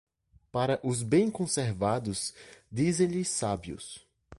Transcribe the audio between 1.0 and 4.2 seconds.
bem conservados dizem-lhe sábios.